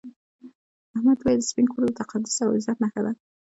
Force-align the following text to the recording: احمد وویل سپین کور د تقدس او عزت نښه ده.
احمد 0.95 1.17
وویل 1.21 1.41
سپین 1.49 1.65
کور 1.71 1.81
د 1.87 1.91
تقدس 2.01 2.35
او 2.43 2.49
عزت 2.57 2.77
نښه 2.83 3.01
ده. 3.05 3.11